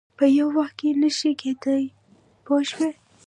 په 0.17 0.25
یو 0.37 0.47
وخت 0.57 0.73
کې 0.79 0.89
نه 1.01 1.09
شي 1.17 1.31
کېدای 1.41 1.83
پوه 2.43 2.61
شوې!. 2.69 2.91